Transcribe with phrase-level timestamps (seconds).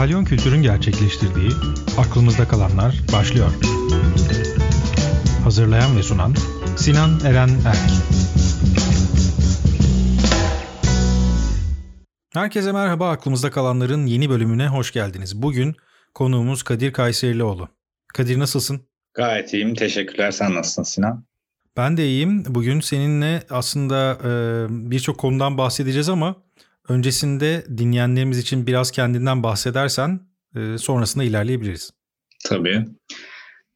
[0.00, 1.50] Kalyon Kültür'ün gerçekleştirdiği
[1.98, 3.50] Aklımızda Kalanlar başlıyor.
[5.44, 6.34] Hazırlayan ve sunan
[6.76, 7.90] Sinan Eren Erk.
[12.32, 15.42] Herkese merhaba Aklımızda Kalanlar'ın yeni bölümüne hoş geldiniz.
[15.42, 15.76] Bugün
[16.14, 17.68] konuğumuz Kadir Kayserilioğlu.
[18.14, 18.80] Kadir nasılsın?
[19.14, 19.74] Gayet iyiyim.
[19.74, 20.30] Teşekkürler.
[20.30, 21.24] Sen nasılsın Sinan?
[21.76, 22.44] Ben de iyiyim.
[22.48, 24.18] Bugün seninle aslında
[24.70, 26.36] birçok konudan bahsedeceğiz ama
[26.90, 30.20] öncesinde dinleyenlerimiz için biraz kendinden bahsedersen
[30.56, 31.90] e, sonrasında ilerleyebiliriz.
[32.44, 32.84] Tabii.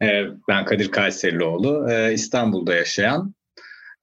[0.03, 1.91] E, ben Kadir Kayserilioğlu.
[1.91, 3.35] E, İstanbul'da yaşayan,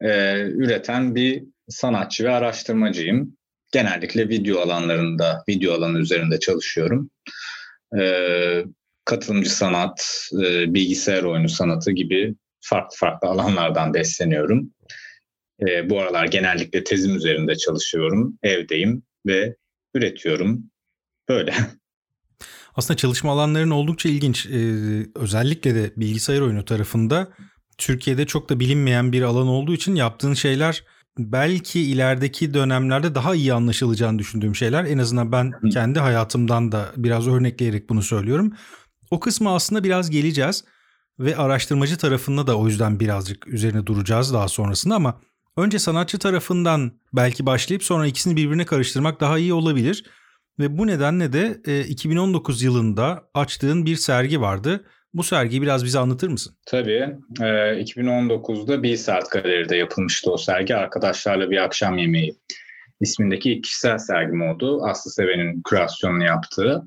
[0.01, 3.37] e, üreten bir sanatçı ve araştırmacıyım.
[3.71, 7.09] Genellikle video alanlarında, video alanı üzerinde çalışıyorum.
[7.99, 8.65] E,
[9.05, 14.73] katılımcı sanat, e, bilgisayar oyunu sanatı gibi farklı farklı alanlardan besleniyorum.
[15.67, 19.55] E, bu aralar genellikle tezim üzerinde çalışıyorum, evdeyim ve
[19.95, 20.63] üretiyorum.
[21.29, 21.55] Böyle.
[22.75, 24.45] Aslında çalışma alanların oldukça ilginç.
[24.45, 27.27] Ee, özellikle de bilgisayar oyunu tarafında
[27.77, 30.83] Türkiye'de çok da bilinmeyen bir alan olduğu için yaptığın şeyler
[31.17, 34.85] belki ilerideki dönemlerde daha iyi anlaşılacağını düşündüğüm şeyler.
[34.85, 38.53] En azından ben kendi hayatımdan da biraz örnekleyerek bunu söylüyorum.
[39.11, 40.63] O kısmı aslında biraz geleceğiz
[41.19, 45.21] ve araştırmacı tarafında da o yüzden birazcık üzerine duracağız daha sonrasında ama
[45.57, 50.03] önce sanatçı tarafından belki başlayıp sonra ikisini birbirine karıştırmak daha iyi olabilir.
[50.59, 54.85] Ve bu nedenle de 2019 yılında açtığın bir sergi vardı.
[55.13, 56.55] Bu sergiyi biraz bize anlatır mısın?
[56.65, 57.15] Tabii.
[57.41, 60.75] E, 2019'da bir saat galeride yapılmıştı o sergi.
[60.75, 62.35] Arkadaşlarla bir akşam yemeği
[63.01, 64.85] ismindeki kişisel sergim oldu.
[64.85, 66.83] Aslı Seven'in kürasyonunu yaptığı.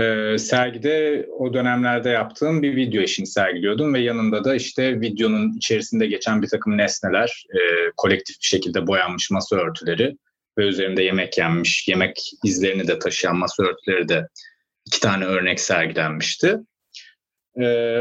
[0.00, 6.06] E, sergide o dönemlerde yaptığım bir video işini sergiliyordum ve yanında da işte videonun içerisinde
[6.06, 7.58] geçen bir takım nesneler, e,
[7.96, 10.16] kolektif bir şekilde boyanmış masa örtüleri
[10.58, 14.28] ve üzerinde yemek yenmiş, yemek izlerini de taşıyan masa örtüleri de
[14.86, 16.58] iki tane örnek sergilenmişti.
[17.62, 17.98] E,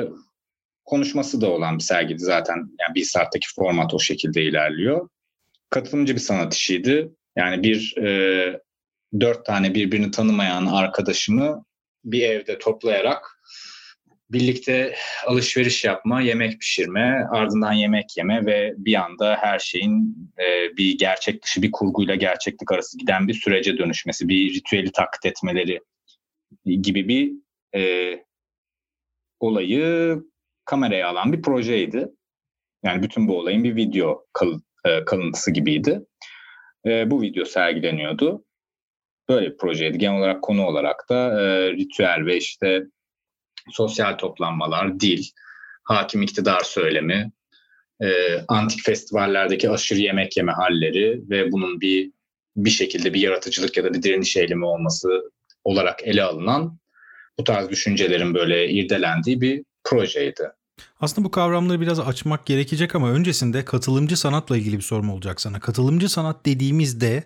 [0.86, 2.56] konuşması da olan bir sergiydi zaten.
[2.56, 5.09] Yani bir saatteki format o şekilde ilerliyor.
[5.69, 7.12] Katılımcı bir sanat işiydi.
[7.35, 8.59] Yani bir e,
[9.19, 11.63] dört tane birbirini tanımayan arkadaşımı
[12.03, 13.41] bir evde toplayarak
[14.31, 14.95] birlikte
[15.25, 21.44] alışveriş yapma, yemek pişirme, ardından yemek yeme ve bir anda her şeyin e, bir gerçek
[21.44, 25.81] dışı bir kurguyla gerçeklik arası giden bir sürece dönüşmesi, bir ritüeli taklit etmeleri
[26.66, 27.31] gibi bir
[27.75, 28.13] e,
[29.39, 30.18] olayı
[30.66, 32.07] kameraya alan bir projeydi.
[32.83, 36.01] Yani bütün bu olayın bir video kal, e, kalıntısı gibiydi.
[36.85, 38.45] E, bu video sergileniyordu
[39.31, 39.97] böyle bir projeydi.
[39.97, 42.84] Genel olarak konu olarak da e, ritüel ve işte
[43.69, 45.24] sosyal toplanmalar, dil,
[45.84, 47.31] hakim iktidar söylemi,
[48.02, 52.12] e, antik festivallerdeki aşırı yemek yeme halleri ve bunun bir
[52.56, 55.31] bir şekilde bir yaratıcılık ya da bir direniş eylemi olması
[55.63, 56.80] olarak ele alınan
[57.40, 60.44] bu tarz düşüncelerin böyle irdelendiği bir projeydi.
[61.00, 65.59] Aslında bu kavramları biraz açmak gerekecek ama öncesinde katılımcı sanatla ilgili bir sorum olacak sana.
[65.59, 67.24] Katılımcı sanat dediğimizde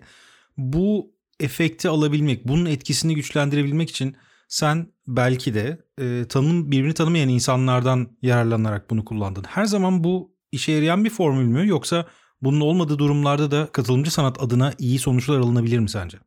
[0.56, 4.16] bu efekti alabilmek, bunun etkisini güçlendirebilmek için
[4.48, 9.44] sen belki de e, tanım birbirini tanımayan insanlardan yararlanarak bunu kullandın.
[9.48, 12.06] Her zaman bu işe yarayan bir formül mü yoksa
[12.42, 16.18] bunun olmadığı durumlarda da katılımcı sanat adına iyi sonuçlar alınabilir mi sence?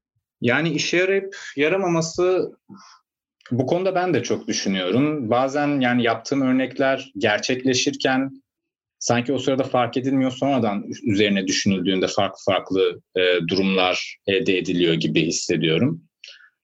[0.42, 2.52] Yani işe yarayıp yaramaması
[3.52, 5.30] bu konuda ben de çok düşünüyorum.
[5.30, 8.31] Bazen yani yaptığım örnekler gerçekleşirken
[8.99, 15.25] sanki o sırada fark edilmiyor sonradan üzerine düşünüldüğünde farklı farklı e, durumlar elde ediliyor gibi
[15.25, 16.03] hissediyorum.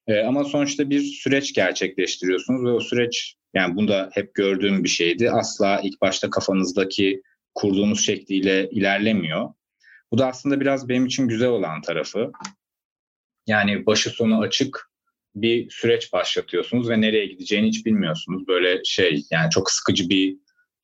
[0.08, 5.32] E, ama sonuçta bir süreç gerçekleştiriyorsunuz ve o süreç yani bunda hep gördüğüm bir şeydi.
[5.32, 7.22] Asla ilk başta kafanızdaki
[7.54, 9.50] kurduğunuz şekliyle ilerlemiyor.
[10.12, 12.32] Bu da aslında biraz benim için güzel olan tarafı.
[13.48, 14.90] Yani başı sonu açık
[15.36, 18.48] bir süreç başlatıyorsunuz ve nereye gideceğini hiç bilmiyorsunuz.
[18.48, 20.38] Böyle şey yani çok sıkıcı bir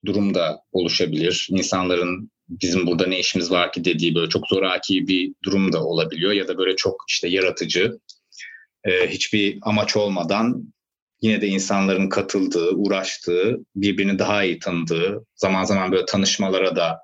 [0.06, 1.48] durum da oluşabilir.
[1.52, 6.32] İnsanların bizim burada ne işimiz var ki dediği böyle çok zoraki bir durum da olabiliyor
[6.32, 8.00] ya da böyle çok işte yaratıcı
[8.84, 10.74] e, hiçbir amaç olmadan
[11.22, 17.00] yine de insanların katıldığı, uğraştığı, birbirini daha iyi tanıdığı, zaman zaman böyle tanışmalara da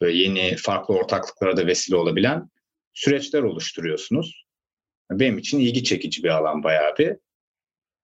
[0.00, 2.50] böyle yeni farklı ortaklıklara da vesile olabilen
[2.94, 4.46] süreçler oluşturuyorsunuz.
[5.10, 7.16] Benim için ilgi çekici bir alan bayağı bir.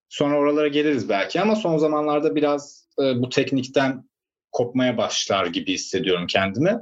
[0.08, 4.04] Sonra oralara geliriz belki ama son zamanlarda biraz e, bu teknikten
[4.52, 6.78] kopmaya başlar gibi hissediyorum kendimi.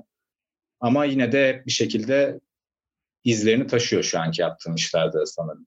[0.80, 2.40] Ama yine de bir şekilde
[3.24, 5.66] izlerini taşıyor şu anki yaptığım işlerde sanırım.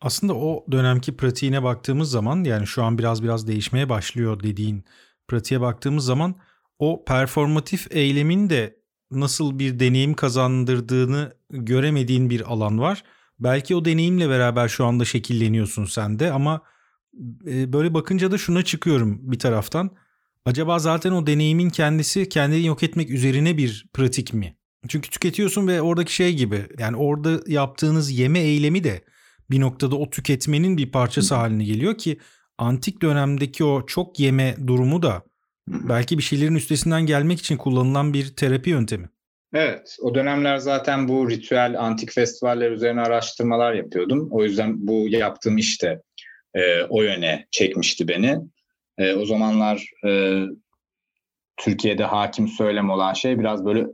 [0.00, 4.84] Aslında o dönemki pratiğine baktığımız zaman yani şu an biraz biraz değişmeye başlıyor dediğin
[5.28, 6.34] pratiğe baktığımız zaman
[6.78, 8.76] o performatif eylemin de
[9.10, 13.04] nasıl bir deneyim kazandırdığını göremediğin bir alan var.
[13.38, 16.62] Belki o deneyimle beraber şu anda şekilleniyorsun sen de ama
[17.46, 19.90] e, böyle bakınca da şuna çıkıyorum bir taraftan.
[20.44, 24.56] Acaba zaten o deneyimin kendisi kendini yok etmek üzerine bir pratik mi?
[24.88, 29.00] Çünkü tüketiyorsun ve oradaki şey gibi yani orada yaptığınız yeme eylemi de
[29.50, 32.18] bir noktada o tüketmenin bir parçası haline geliyor ki
[32.58, 35.22] antik dönemdeki o çok yeme durumu da
[35.68, 39.08] belki bir şeylerin üstesinden gelmek için kullanılan bir terapi yöntemi.
[39.54, 44.28] Evet, o dönemler zaten bu ritüel antik festivaller üzerine araştırmalar yapıyordum.
[44.30, 46.02] O yüzden bu yaptığım işte
[46.54, 48.38] e, o yöne çekmişti beni.
[48.98, 50.42] E, o zamanlar e,
[51.56, 53.86] Türkiye'de hakim söylem olan şey biraz böyle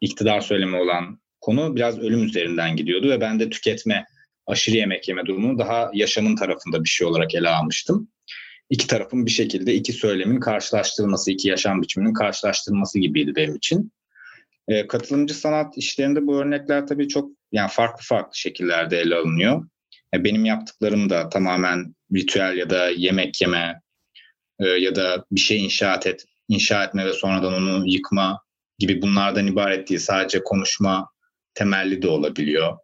[0.00, 4.04] iktidar söylemi olan konu biraz ölüm üzerinden gidiyordu ve ben de tüketme,
[4.46, 8.08] aşırı yemek yeme durumunu daha yaşamın tarafında bir şey olarak ele almıştım.
[8.70, 13.92] İki tarafın bir şekilde iki söylemin karşılaştırılması, iki yaşam biçiminin karşılaştırılması gibiydi benim için.
[14.68, 19.68] E, katılımcı sanat işlerinde bu örnekler tabii çok yani farklı farklı şekillerde ele alınıyor.
[20.14, 23.81] E, benim yaptıklarım da tamamen ritüel ya da yemek yeme
[24.62, 28.42] e, ya da bir şey inşaat et, inşa etme ve sonradan onu yıkma
[28.78, 30.00] gibi bunlardan ibaret değil.
[30.00, 31.08] Sadece konuşma
[31.54, 32.78] temelli de olabiliyor.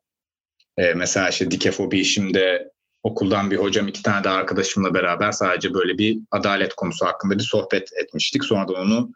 [0.76, 2.72] E, mesela işte dikefobi işimde
[3.02, 7.42] okuldan bir hocam iki tane de arkadaşımla beraber sadece böyle bir adalet konusu hakkında bir
[7.42, 8.44] sohbet etmiştik.
[8.44, 9.12] Sonra da onu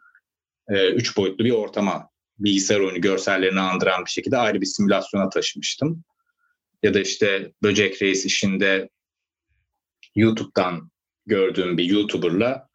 [0.67, 6.03] e, üç boyutlu bir ortama bilgisayar oyunu görsellerini andıran bir şekilde ayrı bir simülasyona taşımıştım.
[6.83, 8.89] Ya da işte Böcek Reis işinde
[10.15, 10.92] YouTube'dan
[11.25, 12.67] gördüğüm bir YouTuber'la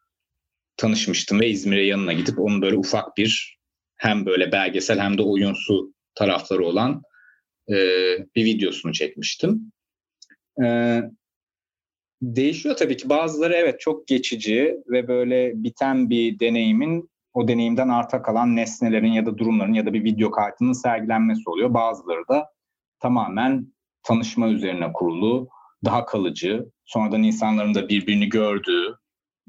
[0.77, 3.59] tanışmıştım ve İzmir'e yanına gidip onun böyle ufak bir
[3.95, 7.01] hem böyle belgesel hem de oyunsu tarafları olan
[7.69, 7.75] e,
[8.35, 9.71] bir videosunu çekmiştim.
[10.63, 10.99] E,
[12.21, 13.09] değişiyor tabii ki.
[13.09, 19.25] Bazıları evet çok geçici ve böyle biten bir deneyimin o deneyimden arta kalan nesnelerin ya
[19.25, 21.73] da durumların ya da bir video kartının sergilenmesi oluyor.
[21.73, 22.47] Bazıları da
[22.99, 23.73] tamamen
[24.03, 25.49] tanışma üzerine kurulu,
[25.85, 28.97] daha kalıcı, sonradan insanların da birbirini gördüğü,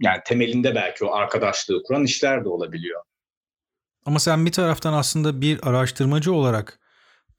[0.00, 3.00] yani temelinde belki o arkadaşlığı kuran işler de olabiliyor.
[4.06, 6.80] Ama sen bir taraftan aslında bir araştırmacı olarak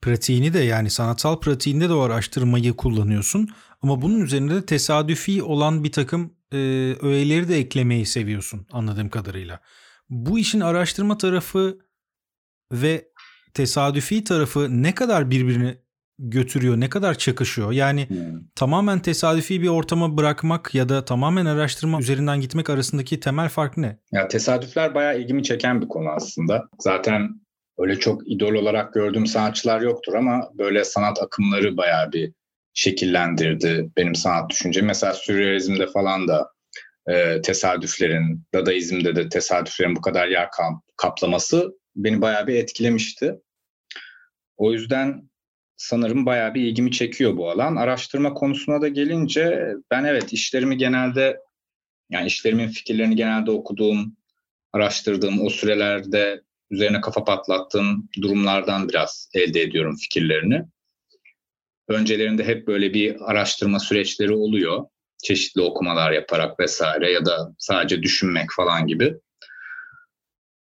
[0.02, 3.48] pratiğini de yani sanatsal pratiğinde de o araştırmayı kullanıyorsun.
[3.82, 6.56] Ama bunun üzerinde de tesadüfi olan bir takım e,
[7.02, 9.60] öğeleri de eklemeyi seviyorsun anladığım kadarıyla.
[10.10, 11.78] Bu işin araştırma tarafı
[12.72, 13.08] ve
[13.54, 15.78] tesadüfi tarafı ne kadar birbirini
[16.18, 17.72] götürüyor, ne kadar çakışıyor?
[17.72, 18.40] Yani hmm.
[18.54, 23.98] tamamen tesadüfi bir ortama bırakmak ya da tamamen araştırma üzerinden gitmek arasındaki temel fark ne?
[24.12, 26.68] Ya tesadüfler bayağı ilgimi çeken bir konu aslında.
[26.78, 27.40] Zaten
[27.78, 32.32] öyle çok idol olarak gördüğüm sanatçılar yoktur ama böyle sanat akımları bayağı bir
[32.74, 34.86] şekillendirdi benim sanat düşüncemi.
[34.86, 36.48] Mesela sürrealizmde falan da
[37.08, 40.48] e, tesadüflerin, Dadaizm'de de tesadüflerin bu kadar yer
[40.96, 43.34] kaplaması beni bayağı bir etkilemişti.
[44.56, 45.30] O yüzden
[45.82, 47.76] sanırım bayağı bir ilgimi çekiyor bu alan.
[47.76, 51.38] Araştırma konusuna da gelince ben evet işlerimi genelde
[52.10, 54.16] yani işlerimin fikirlerini genelde okuduğum,
[54.72, 60.62] araştırdığım o sürelerde üzerine kafa patlattığım durumlardan biraz elde ediyorum fikirlerini.
[61.88, 64.84] Öncelerinde hep böyle bir araştırma süreçleri oluyor.
[65.22, 69.14] Çeşitli okumalar yaparak vesaire ya da sadece düşünmek falan gibi.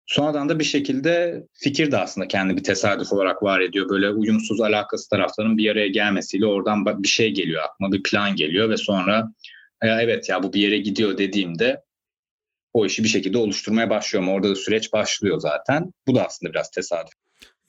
[0.05, 3.89] Sonradan da bir şekilde fikir de aslında kendi bir tesadüf olarak var ediyor.
[3.89, 8.69] Böyle uyumsuz alakası tarafların bir araya gelmesiyle oradan bir şey geliyor aklıma bir plan geliyor
[8.69, 9.29] ve sonra
[9.83, 11.81] ya evet ya bu bir yere gidiyor dediğimde
[12.73, 14.29] o işi bir şekilde oluşturmaya başlıyorum.
[14.29, 15.93] Orada da süreç başlıyor zaten.
[16.07, 17.13] Bu da aslında biraz tesadüf.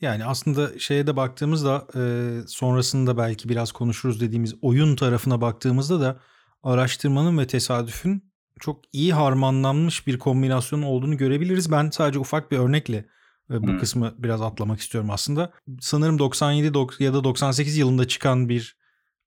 [0.01, 2.03] Yani aslında şeye de baktığımızda e,
[2.49, 6.21] sonrasında belki biraz konuşuruz dediğimiz oyun tarafına baktığımızda da
[6.63, 11.71] araştırmanın ve tesadüfün çok iyi harmanlanmış bir kombinasyon olduğunu görebiliriz.
[11.71, 12.97] Ben sadece ufak bir örnekle
[13.51, 13.79] e, bu hmm.
[13.79, 15.53] kısmı biraz atlamak istiyorum aslında.
[15.81, 18.77] Sanırım 97 ya da 98 yılında çıkan bir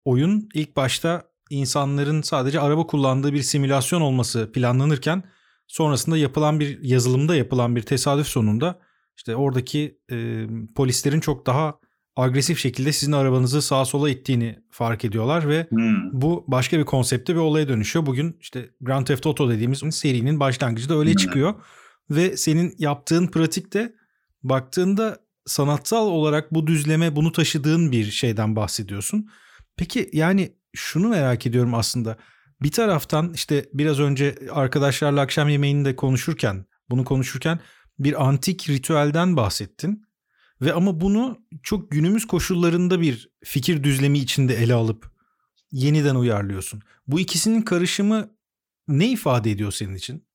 [0.06, 5.24] oyun ilk başta insanların sadece araba kullandığı bir simülasyon olması planlanırken
[5.68, 8.80] sonrasında yapılan bir yazılımda yapılan bir tesadüf sonunda
[9.18, 11.80] işte oradaki e, polislerin çok daha
[12.18, 16.22] agresif şekilde sizin arabanızı sağa sola ittiğini fark ediyorlar ve hmm.
[16.22, 18.06] bu başka bir konsepte bir olaya dönüşüyor.
[18.06, 21.18] Bugün işte Grand Theft Auto dediğimiz serinin başlangıcı da öyle hmm.
[21.18, 21.54] çıkıyor
[22.10, 23.94] ve senin yaptığın pratikte
[24.44, 29.30] baktığında sanatsal olarak bu düzleme bunu taşıdığın bir şeyden bahsediyorsun.
[29.78, 32.18] Peki yani şunu merak ediyorum aslında.
[32.62, 37.60] Bir taraftan işte biraz önce arkadaşlarla akşam yemeğinde konuşurken, bunu konuşurken
[38.00, 40.07] bir antik ritüelden bahsettin.
[40.62, 45.12] Ve ama bunu çok günümüz koşullarında bir fikir düzlemi içinde ele alıp
[45.72, 46.82] yeniden uyarlıyorsun.
[47.08, 48.30] Bu ikisinin karışımı
[48.88, 50.28] ne ifade ediyor senin için?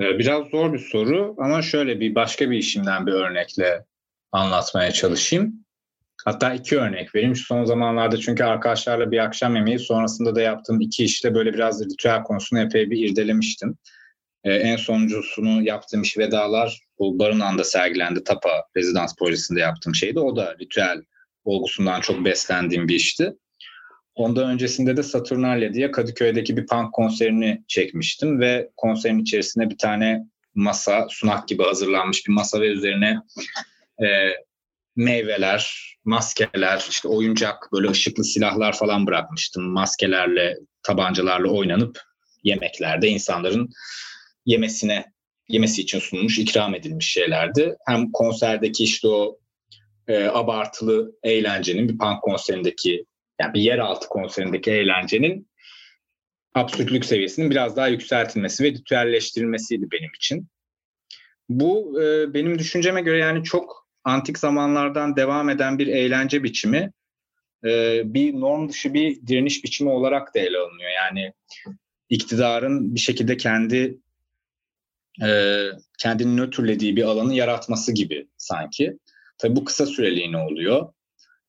[0.00, 3.84] Ee, biraz zor bir soru ama şöyle bir başka bir işimden bir örnekle
[4.32, 5.64] anlatmaya çalışayım.
[6.24, 7.36] Hatta iki örnek vereyim.
[7.36, 11.84] Şu son zamanlarda çünkü arkadaşlarla bir akşam yemeği sonrasında da yaptığım iki işte böyle biraz
[11.84, 13.78] ritüel konusunu epey bir irdelemiştim.
[14.44, 18.24] Ee, en sonuncusunu yaptığım iş Vedalar bu Barınağı'nda sergilendi.
[18.24, 20.20] Tapa rezidans projesinde yaptığım şeydi.
[20.20, 21.02] O da ritüel
[21.44, 23.32] olgusundan çok beslendiğim bir işti.
[24.14, 30.24] Ondan öncesinde de Saturnalia diye Kadıköy'deki bir punk konserini çekmiştim ve konserin içerisinde bir tane
[30.54, 33.20] masa, sunak gibi hazırlanmış bir masa ve üzerine
[34.02, 34.06] e,
[34.96, 39.64] meyveler, maskeler, işte oyuncak, böyle ışıklı silahlar falan bırakmıştım.
[39.64, 42.00] Maskelerle, tabancalarla oynanıp
[42.42, 43.70] yemeklerde insanların
[44.46, 45.04] yemesine
[45.48, 47.76] yemesi için sunulmuş, ikram edilmiş şeylerdi.
[47.86, 49.38] Hem konserdeki işte o
[50.08, 53.04] e, abartılı eğlencenin bir punk konserindeki
[53.40, 55.48] yani bir yeraltı konserindeki eğlencenin
[56.54, 60.48] absürtlük seviyesinin biraz daha yükseltilmesi ve ritüelleştirilmesiydi benim için.
[61.48, 66.92] Bu e, benim düşünceme göre yani çok antik zamanlardan devam eden bir eğlence biçimi
[67.64, 70.90] e, bir norm dışı bir direniş biçimi olarak da ele alınıyor.
[70.90, 71.32] Yani
[72.08, 73.98] iktidarın bir şekilde kendi
[75.22, 75.68] e,
[75.98, 78.98] kendini nötrlediği bir alanı yaratması gibi sanki.
[79.38, 80.92] Tabii bu kısa süreliğine oluyor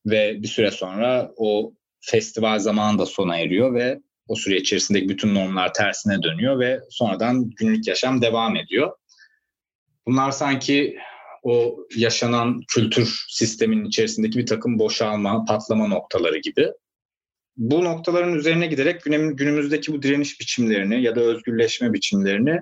[0.05, 5.35] ve bir süre sonra o festival zamanı da sona eriyor ve o süre içerisindeki bütün
[5.35, 8.91] normlar tersine dönüyor ve sonradan günlük yaşam devam ediyor.
[10.07, 10.97] Bunlar sanki
[11.43, 16.67] o yaşanan kültür sisteminin içerisindeki bir takım boşalma, patlama noktaları gibi.
[17.57, 22.59] Bu noktaların üzerine giderek günümüzdeki bu direniş biçimlerini ya da özgürleşme biçimlerini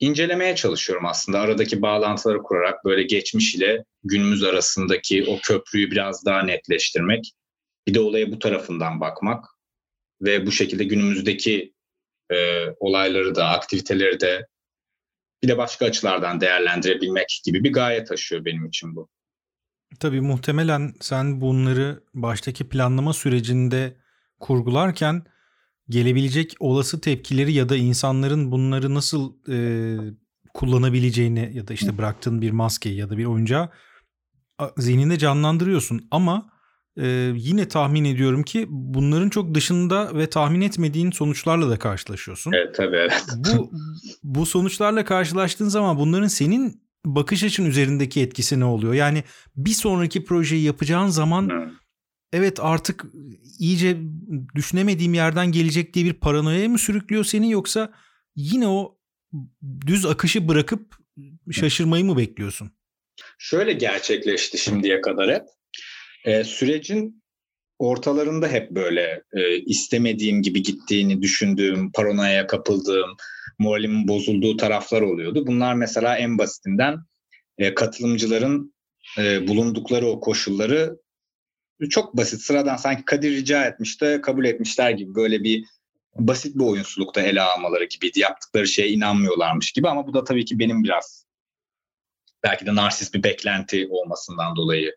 [0.00, 1.40] incelemeye çalışıyorum aslında.
[1.40, 7.32] Aradaki bağlantıları kurarak böyle geçmiş ile günümüz arasındaki o köprüyü biraz daha netleştirmek.
[7.86, 9.44] Bir de olaya bu tarafından bakmak
[10.20, 11.72] ve bu şekilde günümüzdeki
[12.30, 14.46] e, olayları da, aktiviteleri de
[15.42, 19.08] bir de başka açılardan değerlendirebilmek gibi bir gaye taşıyor benim için bu.
[20.00, 23.96] Tabii muhtemelen sen bunları baştaki planlama sürecinde
[24.40, 25.24] kurgularken
[25.90, 29.58] gelebilecek olası tepkileri ya da insanların bunları nasıl e,
[30.54, 33.68] kullanabileceğini ya da işte bıraktığın bir maske ya da bir oyuncağı
[34.76, 36.50] zihninde canlandırıyorsun ama
[37.00, 42.52] e, yine tahmin ediyorum ki bunların çok dışında ve tahmin etmediğin sonuçlarla da karşılaşıyorsun.
[42.52, 43.24] Evet tabii evet.
[43.36, 43.70] Bu,
[44.22, 48.94] bu sonuçlarla karşılaştığın zaman bunların senin bakış açın üzerindeki etkisi ne oluyor?
[48.94, 49.24] Yani
[49.56, 51.70] bir sonraki projeyi yapacağın zaman hmm.
[52.32, 53.04] Evet artık
[53.58, 53.96] iyice
[54.54, 57.92] düşünemediğim yerden gelecek diye bir paranoya mı sürüklüyor seni yoksa
[58.36, 58.98] yine o
[59.86, 60.96] düz akışı bırakıp
[61.52, 62.70] şaşırmayı mı bekliyorsun?
[63.38, 65.42] Şöyle gerçekleşti şimdiye kadar hep.
[66.24, 67.22] E, sürecin
[67.78, 73.16] ortalarında hep böyle e, istemediğim gibi gittiğini düşündüğüm, paranoya kapıldığım,
[73.58, 75.46] moralimin bozulduğu taraflar oluyordu.
[75.46, 76.96] Bunlar mesela en basitinden
[77.58, 78.74] e, katılımcıların
[79.18, 80.96] e, bulundukları o koşulları
[81.90, 85.64] çok basit, sıradan sanki Kadir rica etmiş de kabul etmişler gibi böyle bir
[86.16, 88.20] basit bir oyunsulukta ele almaları gibiydi.
[88.20, 91.26] Yaptıkları şeye inanmıyorlarmış gibi ama bu da tabii ki benim biraz
[92.44, 94.94] belki de narsist bir beklenti olmasından dolayı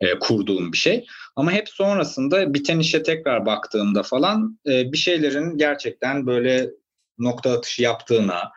[0.00, 1.06] e, kurduğum bir şey.
[1.36, 6.70] Ama hep sonrasında biten işe tekrar baktığımda falan e, bir şeylerin gerçekten böyle
[7.18, 8.52] nokta atışı yaptığına,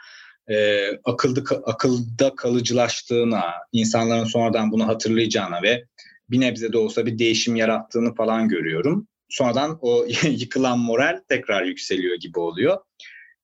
[0.47, 5.85] e, akılda, akılda kalıcılaştığına, insanların sonradan bunu hatırlayacağına ve
[6.31, 9.07] bir nebze de olsa bir değişim yarattığını falan görüyorum.
[9.29, 12.77] Sonradan o yıkılan moral tekrar yükseliyor gibi oluyor.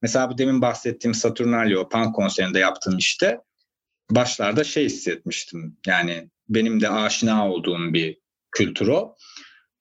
[0.02, 3.40] Mesela bu demin bahsettiğim Saturnalio Pan konserinde yaptığım işte
[4.12, 5.78] başlarda şey hissetmiştim.
[5.88, 8.18] Yani benim de aşina olduğum bir
[8.52, 9.16] kültür o.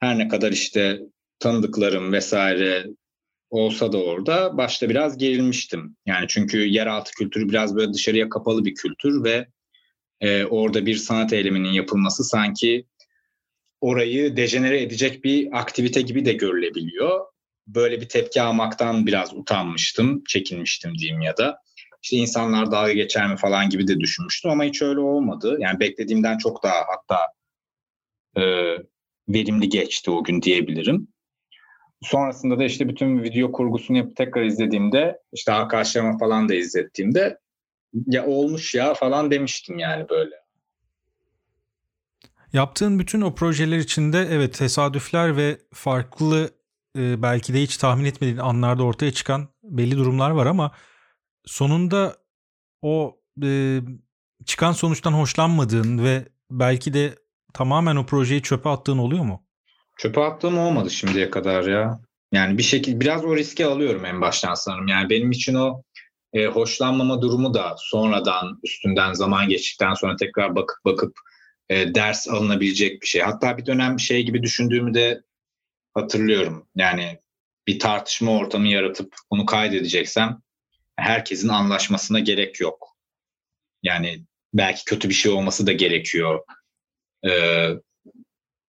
[0.00, 1.00] Her ne kadar işte
[1.38, 2.86] tanıdıklarım vesaire
[3.50, 5.96] olsa da orada başta biraz gerilmiştim.
[6.06, 9.46] Yani çünkü yeraltı kültürü biraz böyle dışarıya kapalı bir kültür ve
[10.20, 12.86] e, orada bir sanat eyleminin yapılması sanki
[13.84, 17.20] orayı dejenere edecek bir aktivite gibi de görülebiliyor.
[17.66, 21.58] Böyle bir tepki almaktan biraz utanmıştım, çekinmiştim diyeyim ya da
[22.02, 25.56] işte insanlar dalga geçer mi falan gibi de düşünmüştüm ama hiç öyle olmadı.
[25.58, 27.18] Yani beklediğimden çok daha hatta
[28.36, 28.42] e,
[29.28, 31.08] verimli geçti o gün diyebilirim.
[32.02, 37.38] Sonrasında da işte bütün video kurgusunu yapıp tekrar izlediğimde işte arkadaşlarıma falan da izlettiğimde
[38.06, 40.43] ya olmuş ya falan demiştim yani böyle.
[42.54, 46.50] Yaptığın bütün o projeler içinde evet tesadüfler ve farklı
[46.98, 50.70] e, belki de hiç tahmin etmediğin anlarda ortaya çıkan belli durumlar var ama
[51.44, 52.16] sonunda
[52.82, 53.80] o e,
[54.44, 57.14] çıkan sonuçtan hoşlanmadığın ve belki de
[57.54, 59.46] tamamen o projeyi çöpe attığın oluyor mu?
[59.98, 62.00] Çöpe attığım olmadı şimdiye kadar ya.
[62.32, 64.88] Yani bir şekilde biraz o riski alıyorum en baştan sanırım.
[64.88, 65.82] Yani benim için o
[66.32, 71.12] e, hoşlanmama durumu da sonradan üstünden zaman geçtikten sonra tekrar bakıp bakıp
[71.68, 73.20] e, ders alınabilecek bir şey.
[73.20, 75.22] Hatta bir dönem şey gibi düşündüğümü de
[75.94, 76.68] hatırlıyorum.
[76.74, 77.18] Yani
[77.66, 80.42] bir tartışma ortamı yaratıp bunu kaydedeceksem
[80.96, 82.96] herkesin anlaşmasına gerek yok.
[83.82, 86.40] Yani belki kötü bir şey olması da gerekiyor.
[87.26, 87.70] Ee,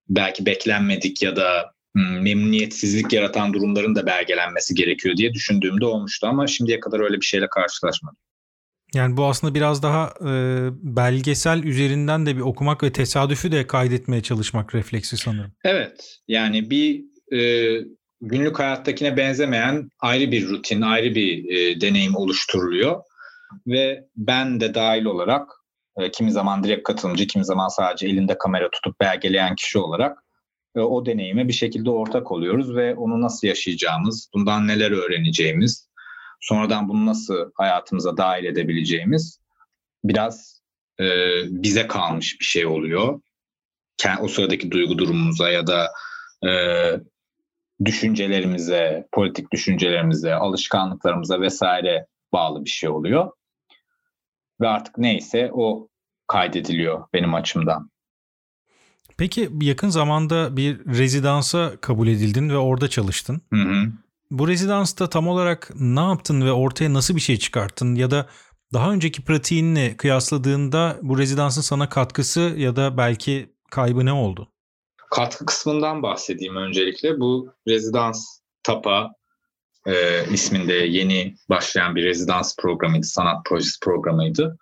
[0.09, 6.47] belki beklenmedik ya da hmm, memnuniyetsizlik yaratan durumların da belgelenmesi gerekiyor diye düşündüğümde olmuştu ama
[6.47, 8.17] şimdiye kadar öyle bir şeyle karşılaşmadım.
[8.94, 10.32] Yani bu aslında biraz daha e,
[10.74, 15.51] belgesel üzerinden de bir okumak ve tesadüfü de kaydetmeye çalışmak refleksi sanırım.
[15.63, 17.04] Evet yani bir
[17.38, 17.39] e,
[18.22, 23.01] günlük hayattakine benzemeyen ayrı bir rutin, ayrı bir e, deneyim oluşturuluyor.
[23.68, 25.50] Ve ben de dahil olarak
[25.98, 30.18] e, kimi zaman direkt katılımcı, kimi zaman sadece elinde kamera tutup belgeleyen kişi olarak
[30.75, 35.89] e, o deneyime bir şekilde ortak oluyoruz ve onu nasıl yaşayacağımız, bundan neler öğreneceğimiz,
[36.42, 39.39] sonradan bunu nasıl hayatımıza dahil edebileceğimiz
[40.04, 40.62] biraz
[41.00, 41.06] e,
[41.46, 43.22] bize kalmış bir şey oluyor.
[44.22, 45.92] O sıradaki duygu durumumuza ya da
[46.48, 46.51] e,
[47.86, 53.32] düşüncelerimize, politik düşüncelerimize, alışkanlıklarımıza vesaire bağlı bir şey oluyor.
[54.62, 55.88] Ve artık neyse o
[56.27, 57.89] kaydediliyor benim açımdan.
[59.18, 63.42] Peki yakın zamanda bir rezidansa kabul edildin ve orada çalıştın.
[63.54, 63.92] Hı hı.
[64.32, 68.27] Bu rezidansta tam olarak ne yaptın ve ortaya nasıl bir şey çıkarttın ya da
[68.74, 74.51] daha önceki pratiğinle kıyasladığında bu rezidansın sana katkısı ya da belki kaybı ne oldu?
[75.12, 77.20] Katkı kısmından bahsedeyim öncelikle.
[77.20, 79.12] Bu rezidans TAPA
[79.88, 84.58] e, isminde yeni başlayan bir rezidans programıydı, sanat projesi programıydı.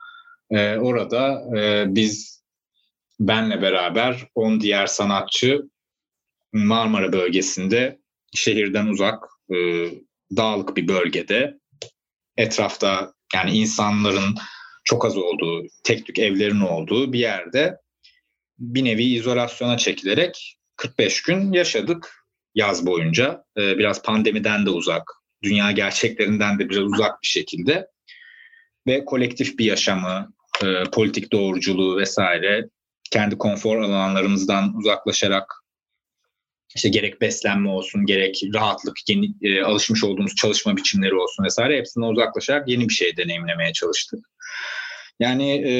[0.49, 2.43] E, orada e, biz
[3.19, 5.61] benle beraber 10 diğer sanatçı
[6.53, 7.99] Marmara bölgesinde
[8.33, 9.57] şehirden uzak, e,
[10.37, 11.59] dağlık bir bölgede
[12.37, 14.35] etrafta yani insanların
[14.83, 17.77] çok az olduğu, tek tük evlerin olduğu bir yerde
[18.59, 22.13] bir nevi izolasyona çekilerek 45 gün yaşadık
[22.55, 23.43] yaz boyunca.
[23.57, 25.03] Ee, biraz pandemiden de uzak,
[25.43, 27.87] dünya gerçeklerinden de biraz uzak bir şekilde
[28.87, 32.69] ve kolektif bir yaşamı, e, politik doğruculuğu vesaire
[33.11, 35.62] kendi konfor alanlarımızdan uzaklaşarak
[36.75, 42.07] işte gerek beslenme olsun, gerek rahatlık, yeni e, alışmış olduğumuz çalışma biçimleri olsun vesaire hepsinden
[42.07, 44.19] uzaklaşarak yeni bir şey deneyimlemeye çalıştık.
[45.19, 45.73] Yani e,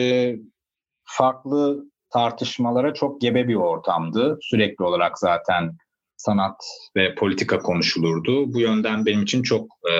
[1.03, 4.37] farklı tartışmalara çok gebe bir ortamdı.
[4.41, 5.77] Sürekli olarak zaten
[6.17, 6.55] sanat
[6.95, 8.53] ve politika konuşulurdu.
[8.53, 9.93] Bu yönden benim için çok e,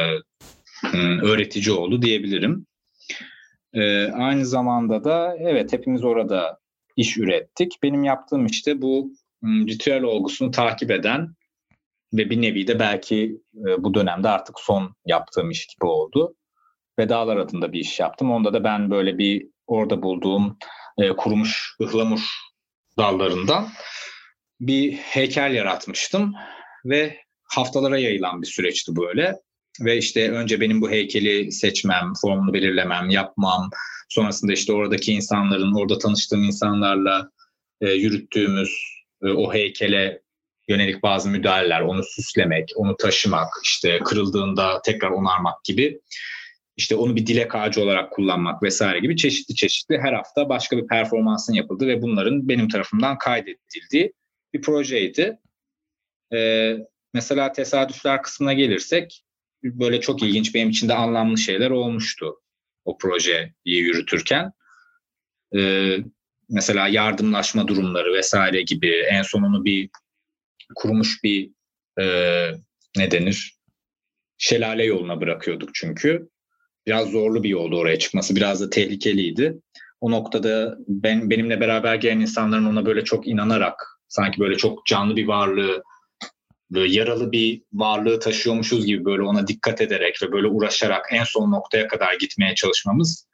[1.21, 2.65] öğretici oldu diyebilirim.
[3.73, 6.60] E, aynı zamanda da evet hepimiz orada
[6.97, 7.79] iş ürettik.
[7.84, 9.12] Benim yaptığım işte bu
[9.43, 11.36] ritüel olgusunu takip eden
[12.13, 16.36] ve bir nevi de belki e, bu dönemde artık son yaptığım iş gibi oldu.
[16.99, 18.32] Vedalar adında bir iş yaptım.
[18.32, 20.58] Onda da ben böyle bir orada bulduğum
[20.97, 22.21] e, kurumuş ıhlamur
[22.97, 23.69] dallarından
[24.62, 26.34] bir heykel yaratmıştım
[26.86, 29.36] ve haftalara yayılan bir süreçti böyle.
[29.82, 33.69] Ve işte önce benim bu heykeli seçmem, formunu belirlemem, yapmam,
[34.10, 37.29] sonrasında işte oradaki insanların, orada tanıştığım insanlarla
[37.82, 38.92] e, yürüttüğümüz
[39.31, 40.21] o heykele
[40.67, 45.99] yönelik bazı müdahaleler, onu süslemek, onu taşımak, işte kırıldığında tekrar onarmak gibi
[46.77, 50.88] işte onu bir dilek ağacı olarak kullanmak vesaire gibi çeşitli çeşitli her hafta başka bir
[50.88, 54.13] performansın yapıldı ve bunların benim tarafımdan kaydedildiği
[54.53, 55.39] bir projeydi.
[56.33, 56.77] Ee,
[57.13, 59.23] mesela tesadüfler kısmına gelirsek
[59.63, 62.41] böyle çok ilginç benim için de anlamlı şeyler olmuştu
[62.86, 64.51] o projeyi yürütürken.
[65.55, 65.97] Ee,
[66.53, 69.89] mesela yardımlaşma durumları vesaire gibi en sonunu bir
[70.75, 71.49] kurumuş bir
[71.99, 72.05] e,
[72.97, 73.57] ne denir
[74.37, 76.29] şelale yoluna bırakıyorduk çünkü
[76.87, 78.35] biraz zorlu bir yoldu oraya çıkması.
[78.35, 79.57] Biraz da tehlikeliydi.
[80.01, 85.15] O noktada ben benimle beraber gelen insanların ona böyle çok inanarak sanki böyle çok canlı
[85.15, 85.83] bir varlığı
[86.71, 91.51] böyle yaralı bir varlığı taşıyormuşuz gibi böyle ona dikkat ederek ve böyle uğraşarak en son
[91.51, 93.27] noktaya kadar gitmeye çalışmamız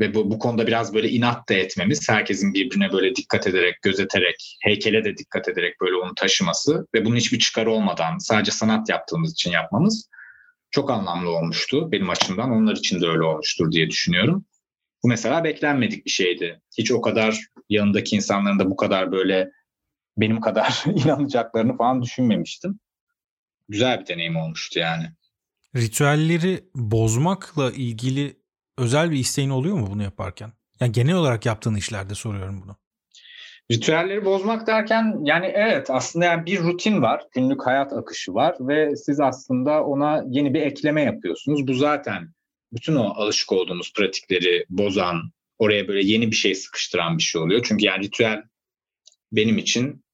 [0.00, 4.56] ve bu, bu konuda biraz böyle inat da etmemiz, herkesin birbirine böyle dikkat ederek, gözeterek,
[4.62, 9.32] heykele de dikkat ederek böyle onu taşıması ve bunun hiçbir çıkarı olmadan sadece sanat yaptığımız
[9.32, 10.08] için yapmamız
[10.70, 12.50] çok anlamlı olmuştu benim açımdan.
[12.50, 14.44] Onlar için de öyle olmuştur diye düşünüyorum.
[15.02, 16.60] Bu mesela beklenmedik bir şeydi.
[16.78, 19.50] Hiç o kadar yanındaki insanların da bu kadar böyle
[20.16, 22.80] benim kadar inanacaklarını falan düşünmemiştim.
[23.68, 25.06] Güzel bir deneyim olmuştu yani.
[25.76, 28.36] Ritüelleri bozmakla ilgili
[28.78, 30.52] özel bir isteğin oluyor mu bunu yaparken?
[30.80, 32.76] Yani genel olarak yaptığın işlerde soruyorum bunu.
[33.72, 38.96] Ritüelleri bozmak derken yani evet aslında yani bir rutin var, günlük hayat akışı var ve
[38.96, 41.66] siz aslında ona yeni bir ekleme yapıyorsunuz.
[41.66, 42.28] Bu zaten
[42.72, 47.64] bütün o alışık olduğumuz pratikleri bozan oraya böyle yeni bir şey sıkıştıran bir şey oluyor.
[47.68, 48.42] Çünkü yani ritüel
[49.32, 50.04] benim için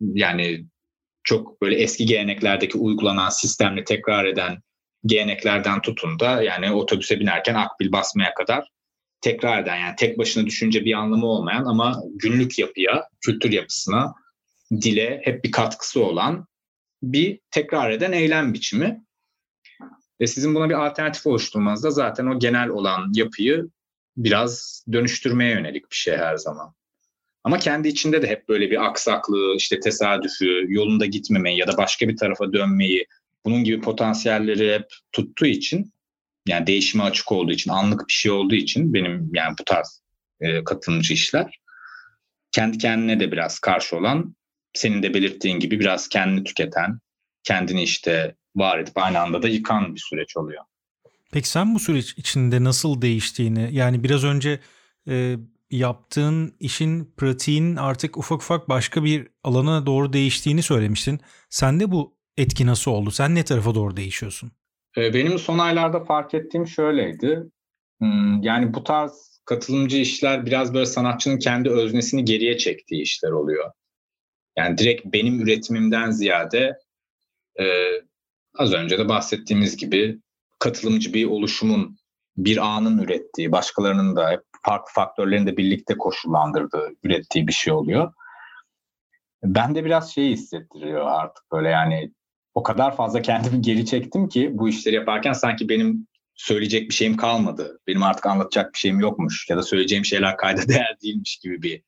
[0.00, 0.66] yani
[1.24, 4.62] çok böyle eski geleneklerdeki uygulanan sistemle tekrar eden
[5.06, 8.68] geleneklerden tutun da yani otobüse binerken akbil basmaya kadar
[9.20, 14.14] tekrar eden yani tek başına düşünce bir anlamı olmayan ama günlük yapıya, kültür yapısına,
[14.72, 16.46] dile hep bir katkısı olan
[17.02, 19.02] bir tekrar eden eylem biçimi.
[20.20, 23.68] Ve sizin buna bir alternatif oluşturmanız da zaten o genel olan yapıyı
[24.16, 26.74] biraz dönüştürmeye yönelik bir şey her zaman.
[27.44, 32.08] Ama kendi içinde de hep böyle bir aksaklığı, işte tesadüfü, yolunda gitmemeyi ya da başka
[32.08, 33.06] bir tarafa dönmeyi,
[33.46, 35.92] bunun gibi potansiyelleri hep tuttuğu için
[36.48, 40.02] yani değişime açık olduğu için, anlık bir şey olduğu için benim yani bu tarz
[40.40, 41.60] e, katılımcı işler
[42.56, 44.36] kendi kendine de biraz karşı olan,
[44.74, 47.00] senin de belirttiğin gibi biraz kendini tüketen,
[47.42, 50.64] kendini işte var edip aynı anda da yıkan bir süreç oluyor.
[51.32, 54.60] Peki sen bu süreç içinde nasıl değiştiğini yani biraz önce
[55.08, 55.36] e,
[55.70, 61.20] yaptığın işin pratiğin artık ufak ufak başka bir alana doğru değiştiğini söylemiştin.
[61.50, 63.10] Sende bu etki nasıl oldu?
[63.10, 64.52] Sen ne tarafa doğru değişiyorsun?
[64.96, 67.42] Ee, benim son aylarda fark ettiğim şöyleydi.
[68.00, 73.70] Hmm, yani bu tarz katılımcı işler biraz böyle sanatçının kendi öznesini geriye çektiği işler oluyor.
[74.56, 76.78] Yani direkt benim üretimimden ziyade
[77.60, 77.64] e,
[78.58, 80.18] az önce de bahsettiğimiz gibi
[80.58, 81.96] katılımcı bir oluşumun
[82.36, 88.12] bir anın ürettiği, başkalarının da farklı faktörlerin de birlikte koşullandırdığı, ürettiği bir şey oluyor.
[89.44, 92.12] Ben de biraz şeyi hissettiriyor artık böyle yani
[92.56, 97.16] o kadar fazla kendimi geri çektim ki bu işleri yaparken sanki benim söyleyecek bir şeyim
[97.16, 97.80] kalmadı.
[97.86, 101.82] Benim artık anlatacak bir şeyim yokmuş ya da söyleyeceğim şeyler kayda değer değilmiş gibi bir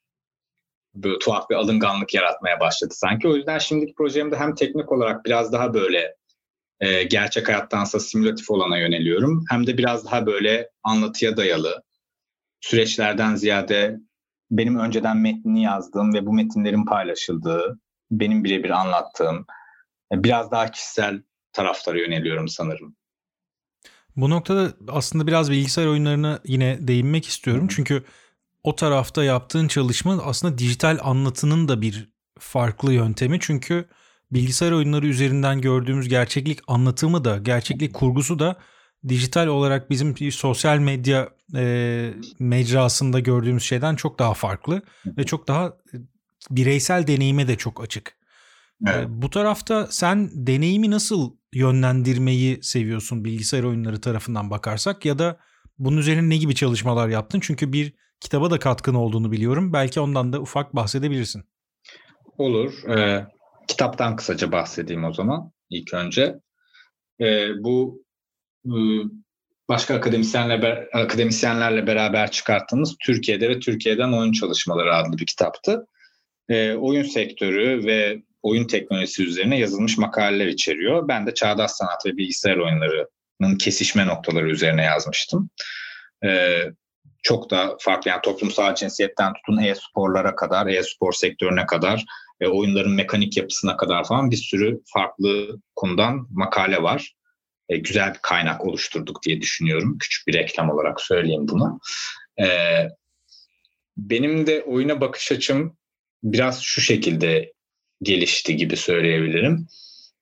[0.94, 3.28] böyle tuhaf bir alınganlık yaratmaya başladı sanki.
[3.28, 6.14] O yüzden şimdiki projemde hem teknik olarak biraz daha böyle
[6.80, 9.44] e, gerçek hayattansa simülatif olana yöneliyorum.
[9.50, 11.82] Hem de biraz daha böyle anlatıya dayalı
[12.60, 13.96] süreçlerden ziyade
[14.50, 17.78] benim önceden metnini yazdığım ve bu metinlerin paylaşıldığı,
[18.10, 19.46] benim birebir anlattığım,
[20.12, 22.96] biraz daha kişisel taraflara yöneliyorum sanırım.
[24.16, 27.68] Bu noktada aslında biraz bilgisayar oyunlarına yine değinmek istiyorum.
[27.70, 28.04] Çünkü
[28.62, 33.38] o tarafta yaptığın çalışma aslında dijital anlatının da bir farklı yöntemi.
[33.40, 33.88] Çünkü
[34.30, 38.56] bilgisayar oyunları üzerinden gördüğümüz gerçeklik anlatımı da, gerçeklik kurgusu da
[39.08, 45.66] dijital olarak bizim sosyal medya e, mecrasında gördüğümüz şeyden çok daha farklı ve çok daha
[45.66, 45.96] e,
[46.50, 48.17] bireysel deneyime de çok açık.
[48.86, 49.06] E, evet.
[49.06, 55.38] E, bu tarafta sen deneyimi nasıl yönlendirmeyi seviyorsun bilgisayar oyunları tarafından bakarsak ya da
[55.78, 57.40] bunun üzerine ne gibi çalışmalar yaptın?
[57.40, 59.72] Çünkü bir kitaba da katkın olduğunu biliyorum.
[59.72, 61.44] Belki ondan da ufak bahsedebilirsin.
[62.38, 62.88] Olur.
[62.88, 63.26] Ee,
[63.68, 66.34] kitaptan kısaca bahsedeyim o zaman ilk önce.
[67.20, 68.04] Ee, bu
[69.68, 75.86] başka akademisyenlerle, akademisyenlerle beraber çıkarttığımız Türkiye'de ve Türkiye'den oyun çalışmaları adlı bir kitaptı.
[76.48, 81.08] Ee, oyun sektörü ve oyun teknolojisi üzerine yazılmış makaleler içeriyor.
[81.08, 85.50] Ben de çağdaş sanat ve bilgisayar oyunlarının kesişme noktaları üzerine yazmıştım.
[86.24, 86.64] Ee,
[87.22, 92.04] çok da farklı yani toplumsal cinsiyetten tutun e-sporlara kadar, e-spor sektörüne kadar,
[92.40, 97.14] e, oyunların mekanik yapısına kadar falan bir sürü farklı konudan makale var.
[97.68, 99.98] E, güzel bir kaynak oluşturduk diye düşünüyorum.
[99.98, 101.80] Küçük bir reklam olarak söyleyeyim bunu.
[102.40, 102.46] E,
[103.96, 105.76] benim de oyuna bakış açım
[106.22, 107.52] biraz şu şekilde
[108.02, 109.66] gelişti gibi söyleyebilirim.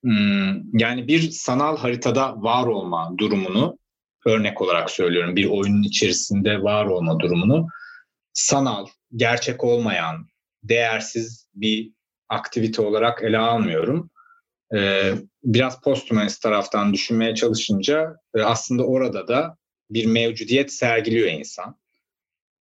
[0.03, 3.79] Hmm, yani bir sanal haritada var olma durumunu
[4.27, 7.67] örnek olarak söylüyorum bir oyunun içerisinde var olma durumunu
[8.33, 8.87] sanal,
[9.17, 10.29] gerçek olmayan,
[10.63, 11.93] değersiz bir
[12.29, 14.11] aktivite olarak ele almıyorum.
[14.75, 15.13] Ee,
[15.45, 19.57] biraz posthumanist taraftan düşünmeye çalışınca e, aslında orada da
[19.91, 21.77] bir mevcudiyet sergiliyor insan.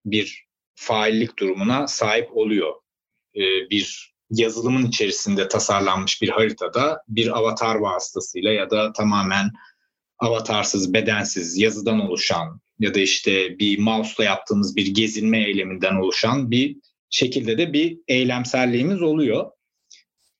[0.06, 2.74] Bir faillik durumuna sahip oluyor.
[3.36, 9.52] Ee, bir yazılımın içerisinde tasarlanmış bir haritada bir avatar vasıtasıyla ya da tamamen
[10.20, 16.78] avatarsız, bedensiz, yazıdan oluşan ya da işte bir mouse'la yaptığımız bir gezinme eyleminden oluşan bir
[17.10, 19.52] şekilde de bir eylemselliğimiz oluyor.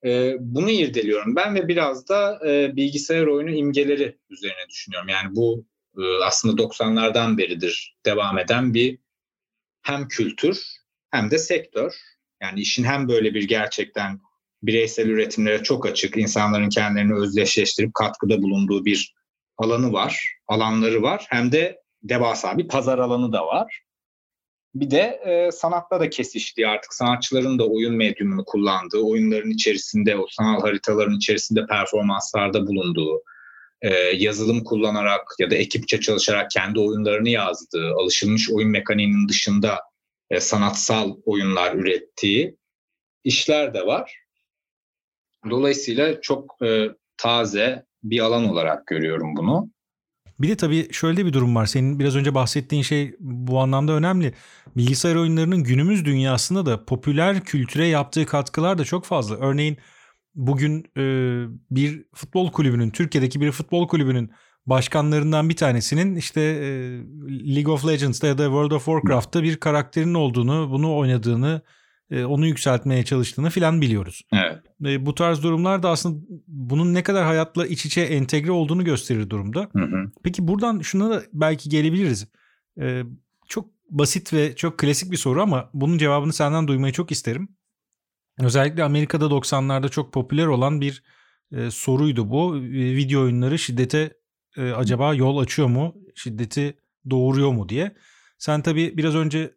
[0.06, 5.10] Ee, bunu irdeliyorum ben ve biraz da e, bilgisayar oyunu imgeleri üzerine düşünüyorum.
[5.10, 5.66] Yani bu
[5.98, 9.00] e, aslında 90'lardan beridir devam eden bir
[9.82, 10.66] hem kültür
[11.12, 11.94] hem de sektör.
[12.46, 14.20] Yani işin hem böyle bir gerçekten
[14.64, 19.14] bireysel üretimlere çok açık, insanların kendilerini özdeşleştirip katkıda bulunduğu bir
[19.58, 21.26] alanı var, alanları var.
[21.30, 23.82] Hem de devasa bir pazar alanı da var.
[24.76, 30.26] Bir de e, sanatla da kesiştiği artık sanatçıların da oyun medyumunu kullandığı, oyunların içerisinde, o
[30.30, 33.22] sanal haritaların içerisinde performanslarda bulunduğu,
[33.82, 39.80] e, yazılım kullanarak ya da ekipçe çalışarak kendi oyunlarını yazdığı, alışılmış oyun mekaniğinin dışında
[40.30, 42.58] e, sanatsal oyunlar ürettiği
[43.24, 44.20] işler de var.
[45.50, 49.70] Dolayısıyla çok e, taze bir alan olarak görüyorum bunu.
[50.40, 51.66] Bir de tabii şöyle bir durum var.
[51.66, 54.34] Senin biraz önce bahsettiğin şey bu anlamda önemli.
[54.78, 59.36] Bilgisayar oyunlarının günümüz dünyasında da popüler kültüre yaptığı katkılar da çok fazla.
[59.36, 59.78] Örneğin
[60.36, 61.04] bugün e,
[61.72, 64.32] bir futbol kulübünün, Türkiye'deki bir futbol kulübünün
[64.66, 66.68] başkanlarından bir tanesinin işte e,
[67.56, 71.62] League of Legends'ta ya da World of Warcraft'ta bir karakterin olduğunu, bunu oynadığını,
[72.12, 74.22] e, onu yükseltmeye çalıştığını filan biliyoruz.
[74.34, 74.62] Evet.
[74.86, 79.30] E, bu tarz durumlar da aslında bunun ne kadar hayatla iç içe entegre olduğunu gösterir
[79.30, 79.70] durumda.
[79.76, 80.12] Hı hı.
[80.24, 82.28] Peki buradan şuna da belki gelebiliriz.
[83.48, 87.50] Çok basit ve çok klasik bir soru ama bunun cevabını senden duymayı çok isterim.
[88.40, 91.04] Özellikle Amerika'da 90'larda çok popüler olan bir
[91.52, 92.56] e, soruydu bu.
[92.72, 94.14] Video oyunları şiddete
[94.58, 95.96] e, acaba yol açıyor mu?
[96.16, 96.78] Şiddeti
[97.10, 97.96] doğuruyor mu diye.
[98.38, 99.52] Sen tabii biraz önce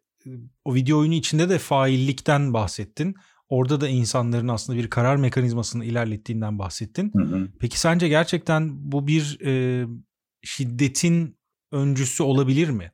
[0.65, 3.15] o video oyunu içinde de faillikten bahsettin.
[3.49, 7.11] Orada da insanların aslında bir karar mekanizmasını ilerlettiğinden bahsettin.
[7.15, 7.47] Hı hı.
[7.59, 9.85] Peki sence gerçekten bu bir e,
[10.41, 11.37] şiddetin
[11.71, 12.91] öncüsü olabilir mi?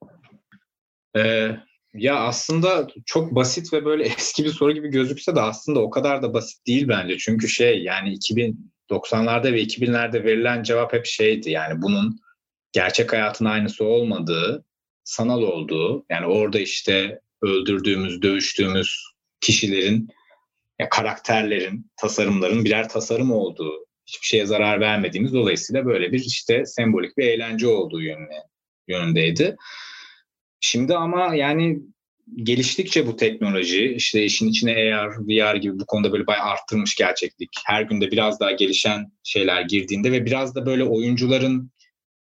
[1.17, 1.51] Ee,
[1.93, 6.21] ya aslında çok basit ve böyle eski bir soru gibi gözükse de aslında o kadar
[6.21, 7.17] da basit değil bence.
[7.17, 8.13] Çünkü şey yani
[8.91, 11.49] 2090'larda ve 2000'lerde verilen cevap hep şeydi.
[11.49, 12.19] Yani bunun
[12.71, 14.65] gerçek hayatın aynısı olmadığı,
[15.03, 16.05] sanal olduğu.
[16.09, 19.05] Yani orada işte öldürdüğümüz, dövüştüğümüz
[19.41, 20.09] kişilerin,
[20.79, 27.17] ya karakterlerin, tasarımların birer tasarım olduğu, hiçbir şeye zarar vermediğimiz dolayısıyla böyle bir işte sembolik
[27.17, 28.43] bir eğlence olduğu yönüne,
[28.87, 29.55] yönündeydi.
[30.59, 31.79] Şimdi ama yani
[32.35, 37.49] geliştikçe bu teknoloji işte işin içine AR, VR gibi bu konuda böyle bayağı arttırmış gerçeklik.
[37.65, 41.71] Her günde biraz daha gelişen şeyler girdiğinde ve biraz da böyle oyuncuların,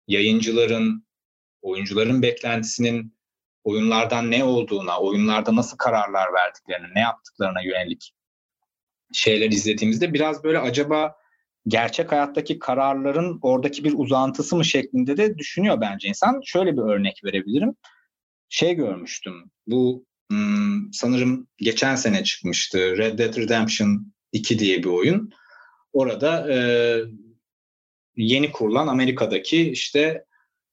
[0.07, 1.05] yayıncıların,
[1.61, 3.15] oyuncuların beklentisinin
[3.63, 8.13] oyunlardan ne olduğuna, oyunlarda nasıl kararlar verdiklerine, ne yaptıklarına yönelik
[9.13, 11.15] şeyler izlediğimizde biraz böyle acaba
[11.67, 16.41] gerçek hayattaki kararların oradaki bir uzantısı mı şeklinde de düşünüyor bence insan.
[16.45, 17.75] Şöyle bir örnek verebilirim.
[18.51, 19.51] Şey görmüştüm.
[19.67, 22.97] Bu hmm, sanırım geçen sene çıkmıştı.
[22.97, 25.31] Red Dead Redemption 2 diye bir oyun.
[25.93, 26.57] Orada e,
[28.15, 30.25] yeni kurulan Amerika'daki işte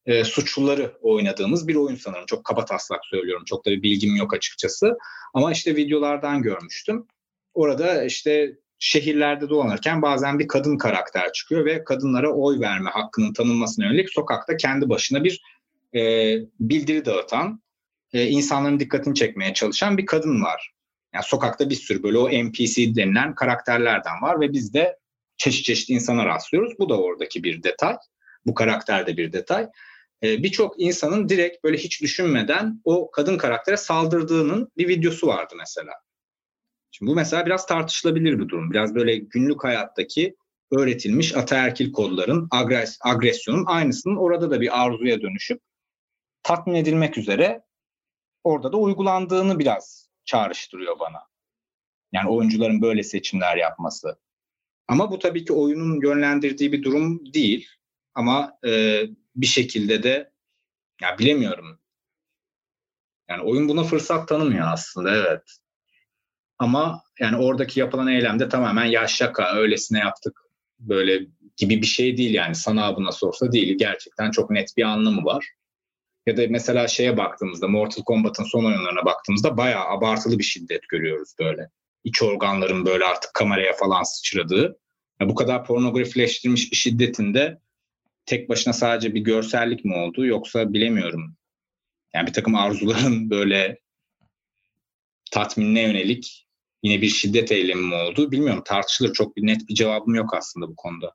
[0.07, 2.27] e, suçluları oynadığımız bir oyun sanırım.
[2.27, 3.45] Çok kaba taslak söylüyorum.
[3.47, 4.99] Çok da bir bilgim yok açıkçası.
[5.35, 7.07] Ama işte videolardan görmüştüm.
[7.55, 13.85] Orada işte şehirlerde dolanırken bazen bir kadın karakter çıkıyor ve kadınlara oy verme hakkının tanınmasına
[13.85, 15.43] yönelik sokakta kendi başına bir
[15.95, 16.01] e,
[16.61, 17.61] bildiri dağıtan,
[18.13, 20.73] e, insanların dikkatini çekmeye çalışan bir kadın var.
[21.15, 24.99] Yani sokakta bir sürü böyle o NPC denilen karakterlerden var ve biz de
[25.37, 26.79] çeşit çeşit insana rastlıyoruz.
[26.79, 27.97] Bu da oradaki bir detay.
[28.47, 29.67] Bu karakterde bir detay.
[30.23, 35.93] Ee, birçok insanın direkt böyle hiç düşünmeden o kadın karaktere saldırdığının bir videosu vardı mesela.
[36.91, 38.71] Şimdi bu mesela biraz tartışılabilir bir durum.
[38.71, 40.37] Biraz böyle günlük hayattaki
[40.73, 45.61] öğretilmiş ataerkil kodların, agres agresyonun aynısının orada da bir arzuya dönüşüp
[46.43, 47.63] tatmin edilmek üzere
[48.45, 51.19] orada da uygulandığını biraz çağrıştırıyor bana.
[52.13, 54.19] Yani oyuncuların böyle seçimler yapması.
[54.89, 57.69] Ama bu tabii ki oyunun yönlendirdiği bir durum değil.
[58.15, 59.03] Ama e,
[59.37, 60.33] bir şekilde de
[61.03, 61.81] ya bilemiyorum.
[63.29, 65.43] Yani oyun buna fırsat tanımıyor aslında evet.
[66.59, 70.41] Ama yani oradaki yapılan eylemde tamamen ya şaka öylesine yaptık
[70.79, 73.79] böyle gibi bir şey değil yani sana bu nasıl olsa değil.
[73.79, 75.49] Gerçekten çok net bir anlamı var.
[76.29, 81.35] Ya da mesela şeye baktığımızda Mortal Kombat'ın son oyunlarına baktığımızda bayağı abartılı bir şiddet görüyoruz
[81.39, 81.71] böyle.
[82.05, 84.79] İç organların böyle artık kameraya falan sıçradığı.
[85.21, 87.59] Ya bu kadar pornografileştirilmiş bir şiddetin de
[88.27, 91.37] tek başına sadece bir görsellik mi oldu yoksa bilemiyorum.
[92.15, 93.79] Yani bir takım arzuların böyle
[95.31, 96.47] tatminine yönelik
[96.83, 99.13] yine bir şiddet eylemi mi oldu bilmiyorum tartışılır.
[99.13, 101.15] Çok bir net bir cevabım yok aslında bu konuda.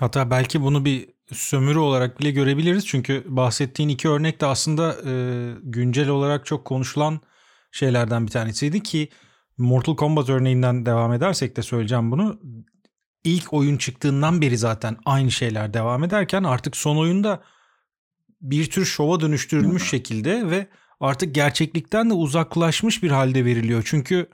[0.00, 2.86] Hatta belki bunu bir sömürü olarak bile görebiliriz.
[2.86, 5.12] Çünkü bahsettiğin iki örnek de aslında e,
[5.62, 7.20] güncel olarak çok konuşulan
[7.72, 9.08] şeylerden bir tanesiydi ki
[9.58, 12.40] Mortal Kombat örneğinden devam edersek de söyleyeceğim bunu
[13.24, 17.42] ilk oyun çıktığından beri zaten aynı şeyler devam ederken artık son oyunda
[18.40, 20.66] bir tür şova dönüştürülmüş şekilde ve
[21.00, 23.82] artık gerçeklikten de uzaklaşmış bir halde veriliyor.
[23.86, 24.30] Çünkü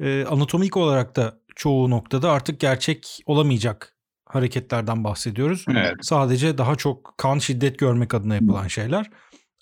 [0.00, 3.95] e, anatomik olarak da çoğu noktada artık gerçek olamayacak
[4.36, 5.64] hareketlerden bahsediyoruz.
[5.70, 5.94] Evet.
[6.00, 9.10] Sadece daha çok kan şiddet görmek adına yapılan şeyler.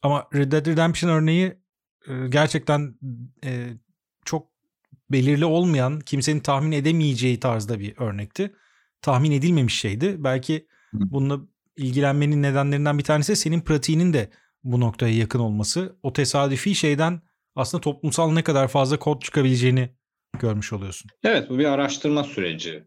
[0.03, 1.59] Ama Red Dead Redemption örneği
[2.09, 2.95] e, gerçekten
[3.45, 3.69] e,
[4.25, 4.49] çok
[5.11, 8.55] belirli olmayan, kimsenin tahmin edemeyeceği tarzda bir örnekti
[9.03, 10.17] tahmin edilmemiş şeydi.
[10.19, 11.41] Belki bununla
[11.77, 14.31] ilgilenmenin nedenlerinden bir tanesi senin pratiğinin de
[14.65, 15.97] bu noktaya yakın olması.
[16.03, 17.21] O tesadüfi şeyden
[17.57, 19.91] aslında toplumsal ne kadar fazla kod çıkabileceğini
[20.39, 21.11] görmüş oluyorsun.
[21.25, 22.85] Evet bu bir araştırma süreci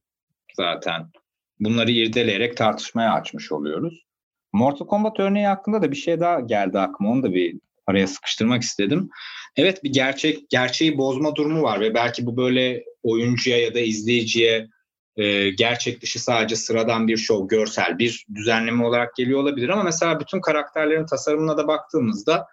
[0.54, 1.12] zaten.
[1.60, 4.06] Bunları irdeleyerek tartışmaya açmış oluyoruz.
[4.54, 7.12] Mortal Kombat örneği hakkında da bir şey daha geldi aklıma.
[7.12, 9.10] Onu da bir araya sıkıştırmak istedim.
[9.56, 14.68] Evet bir gerçek gerçeği bozma durumu var ve belki bu böyle oyuncuya ya da izleyiciye
[15.16, 20.20] e, gerçek dışı sadece sıradan bir şov, görsel bir düzenleme olarak geliyor olabilir ama mesela
[20.20, 22.48] bütün karakterlerin tasarımına da baktığımızda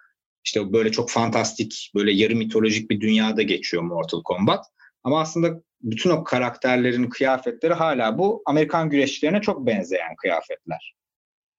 [0.45, 4.65] işte böyle çok fantastik, böyle yarı mitolojik bir dünyada geçiyor Mortal Kombat.
[5.03, 10.95] Ama aslında bütün o karakterlerin kıyafetleri hala bu Amerikan güreşçilerine çok benzeyen kıyafetler.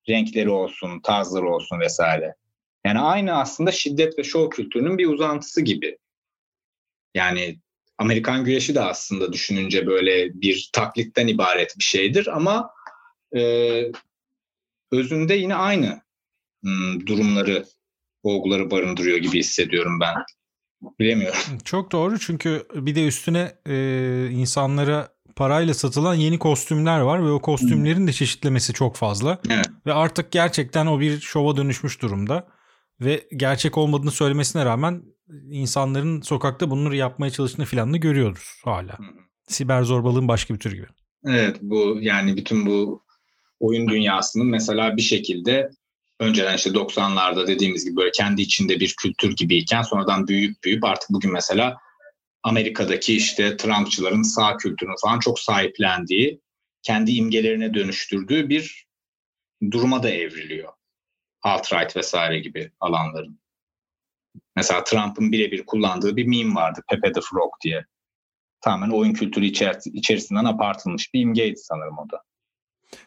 [0.09, 2.35] Renkleri olsun, tarzları olsun vesaire.
[2.87, 5.99] Yani aynı aslında şiddet ve şov kültürünün bir uzantısı gibi.
[7.15, 7.59] Yani
[7.99, 12.71] Amerikan güreşi de aslında düşününce böyle bir taklitten ibaret bir şeydir ama
[13.37, 13.83] e,
[14.93, 16.01] özünde yine aynı
[16.63, 17.65] hmm, durumları,
[18.23, 20.15] olguları barındırıyor gibi hissediyorum ben.
[21.01, 21.39] Bilemiyorum.
[21.65, 27.41] Çok doğru çünkü bir de üstüne e, insanlara parayla satılan yeni kostümler var ve o
[27.41, 29.39] kostümlerin de çeşitlemesi çok fazla.
[29.51, 29.67] Evet.
[29.87, 32.49] Ve artık gerçekten o bir şova dönüşmüş durumda.
[33.01, 35.03] Ve gerçek olmadığını söylemesine rağmen
[35.51, 38.99] insanların sokakta bunları yapmaya çalıştığını filan da görüyoruz hala.
[39.49, 40.87] Siber zorbalığın başka bir türü gibi.
[41.27, 43.05] Evet bu yani bütün bu
[43.61, 45.71] oyun dünyasının mesela bir şekilde
[46.21, 51.11] önceden işte 90'larda dediğimiz gibi böyle kendi içinde bir kültür gibiyken sonradan büyüyüp büyüyüp artık
[51.11, 51.79] bugün mesela
[52.43, 56.41] Amerika'daki işte Trumpçıların sağ kültürünü falan çok sahiplendiği,
[56.83, 58.87] kendi imgelerine dönüştürdüğü bir
[59.71, 60.73] duruma da evriliyor.
[61.43, 63.41] Alt-right vesaire gibi alanların.
[64.57, 66.81] Mesela Trump'ın birebir kullandığı bir meme vardı.
[66.89, 67.85] Pepe the Frog diye.
[68.61, 69.45] Tamamen oyun kültürü
[69.95, 72.23] içerisinden apartılmış bir imgeydi sanırım o da.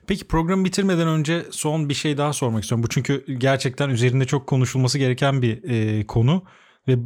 [0.07, 2.83] Peki programı bitirmeden önce son bir şey daha sormak istiyorum.
[2.83, 6.43] Bu çünkü gerçekten üzerinde çok konuşulması gereken bir e, konu
[6.87, 6.97] ve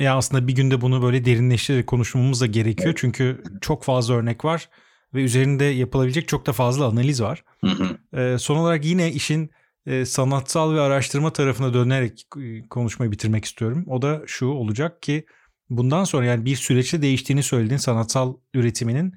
[0.00, 2.88] ya aslında bir günde bunu böyle derinleştirerek konuşmamız da gerekiyor.
[2.88, 2.98] Evet.
[2.98, 4.68] Çünkü çok fazla örnek var
[5.14, 7.44] ve üzerinde yapılabilecek çok da fazla analiz var.
[7.64, 8.20] Hı hı.
[8.20, 9.50] E, son olarak yine işin
[9.86, 13.84] e, sanatsal ve araştırma tarafına dönerek e, konuşmayı bitirmek istiyorum.
[13.86, 15.26] O da şu olacak ki
[15.70, 19.14] bundan sonra yani bir süreçte değiştiğini söylediğin sanatsal üretiminin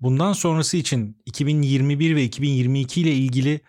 [0.00, 3.60] bundan sonrası için 2021 ve 2022 ile ilgili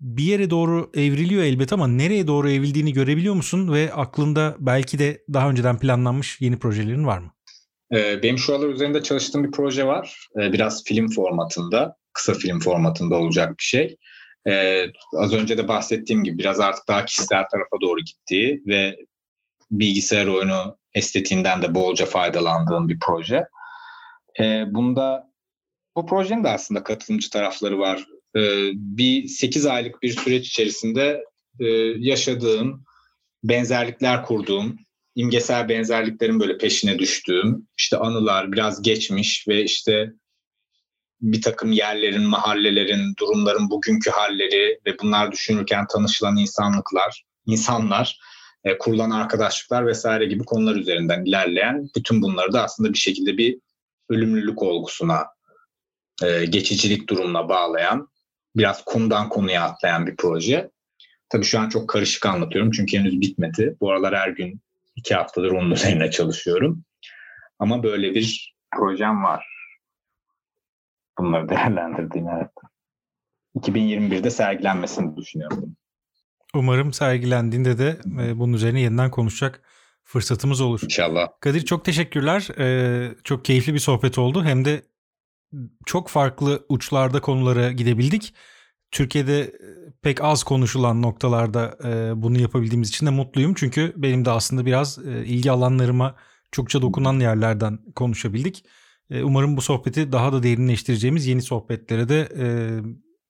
[0.00, 5.24] bir yere doğru evriliyor elbet ama nereye doğru evrildiğini görebiliyor musun ve aklında belki de
[5.32, 7.32] daha önceden planlanmış yeni projelerin var mı?
[7.94, 10.28] Ee, benim şu aralar üzerinde çalıştığım bir proje var.
[10.40, 13.96] Ee, biraz film formatında, kısa film formatında olacak bir şey.
[14.48, 18.96] Ee, az önce de bahsettiğim gibi biraz artık daha kişisel tarafa doğru gittiği ve
[19.70, 23.44] bilgisayar oyunu estetiğinden de bolca faydalandığım bir proje.
[24.66, 25.35] bunda
[25.96, 28.06] bu projenin de aslında katılımcı tarafları var.
[28.36, 31.24] Ee, bir 8 aylık bir süreç içerisinde
[31.60, 31.66] e,
[31.98, 32.84] yaşadığım,
[33.44, 34.78] benzerlikler kurduğum,
[35.14, 40.12] imgesel benzerliklerin böyle peşine düştüğüm, işte anılar, biraz geçmiş ve işte
[41.20, 48.18] bir takım yerlerin, mahallelerin, durumların bugünkü halleri ve bunlar düşünürken tanışılan insanlıklar, insanlar,
[48.64, 53.58] e, kurulan arkadaşlıklar vesaire gibi konular üzerinden ilerleyen bütün bunları da aslında bir şekilde bir
[54.08, 55.26] ölümlülük olgusuna,
[56.22, 58.08] e, geçicilik durumuna bağlayan
[58.56, 60.70] biraz konudan konuya atlayan bir proje.
[61.28, 63.76] Tabii şu an çok karışık anlatıyorum çünkü henüz bitmedi.
[63.80, 64.60] Bu aralar her gün
[64.96, 66.84] iki haftadır onun üzerine çalışıyorum.
[67.58, 69.46] Ama böyle bir projem var.
[71.18, 72.50] Bunları değerlendirdiğim evet.
[73.56, 75.76] 2021'de sergilenmesini düşünüyorum.
[76.54, 79.62] Umarım sergilendiğinde de e, bunun üzerine yeniden konuşacak
[80.06, 80.80] fırsatımız olur.
[80.82, 81.28] İnşallah.
[81.40, 82.48] Kadir çok teşekkürler.
[82.58, 84.44] Ee, çok keyifli bir sohbet oldu.
[84.44, 84.82] Hem de
[85.86, 88.34] çok farklı uçlarda konulara gidebildik.
[88.90, 89.52] Türkiye'de e,
[90.02, 93.54] pek az konuşulan noktalarda e, bunu yapabildiğimiz için de mutluyum.
[93.54, 96.16] Çünkü benim de aslında biraz e, ilgi alanlarıma
[96.52, 98.64] çokça dokunan yerlerden konuşabildik.
[99.22, 102.28] Umarım bu sohbeti daha da derinleştireceğimiz yeni sohbetlere de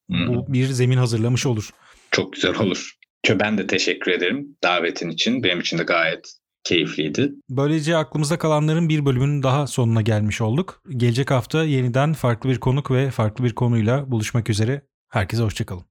[0.09, 1.71] bu bir zemin hazırlamış olur.
[2.11, 2.93] Çok güzel olur.
[3.31, 5.43] Ben de teşekkür ederim davetin için.
[5.43, 6.33] Benim için de gayet
[6.67, 7.33] keyifliydi.
[7.51, 10.83] Böylece aklımızda kalanların bir bölümünün daha sonuna gelmiş olduk.
[10.97, 14.83] Gelecek hafta yeniden farklı bir konuk ve farklı bir konuyla buluşmak üzere.
[15.09, 15.85] Herkese hoşçakalın.